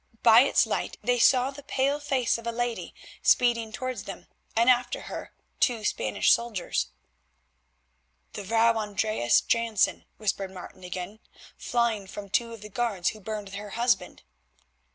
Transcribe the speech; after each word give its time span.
By 0.23 0.39
its 0.39 0.65
light 0.65 0.97
they 1.03 1.19
saw 1.19 1.51
the 1.51 1.61
pale 1.61 1.99
face 1.99 2.39
of 2.39 2.47
a 2.47 2.51
lady 2.51 2.95
speeding 3.21 3.71
towards 3.71 4.05
them, 4.05 4.25
and 4.55 4.67
after 4.67 5.01
her 5.01 5.31
two 5.59 5.83
Spanish 5.83 6.31
soldiers. 6.31 6.87
"The 8.33 8.41
Vrouw 8.43 8.77
Andreas 8.77 9.41
Jansen," 9.41 10.05
whispered 10.17 10.49
Martin 10.49 10.83
again, 10.83 11.19
"flying 11.55 12.07
from 12.07 12.29
two 12.29 12.51
of 12.51 12.61
the 12.63 12.69
guard 12.69 13.09
who 13.09 13.19
burned 13.19 13.49
her 13.49 13.69
husband." 13.77 14.23